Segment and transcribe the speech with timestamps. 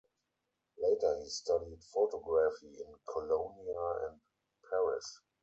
[0.81, 4.19] Later he studied photography in Colonia and
[4.67, 5.21] Paris.